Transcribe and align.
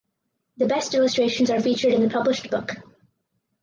The 0.57 0.65
best 0.65 0.95
illustrations 0.95 1.51
are 1.51 1.61
featured 1.61 1.93
in 1.93 2.01
the 2.01 2.09
published 2.09 2.49
book. 2.49 2.71